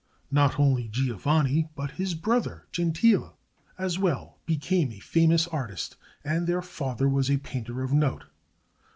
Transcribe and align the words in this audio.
Not 0.31 0.59
only 0.59 0.87
Giovanni, 0.87 1.69
but 1.75 1.91
his 1.91 2.15
brother 2.15 2.65
Gentile 2.71 3.37
as 3.77 3.99
well, 3.99 4.39
became 4.47 4.91
a 4.91 4.97
famous 4.99 5.45
artist, 5.49 5.95
and 6.23 6.47
their 6.47 6.63
father 6.63 7.07
was 7.07 7.29
a 7.29 7.37
painter 7.37 7.83
of 7.83 7.93
note. 7.93 8.23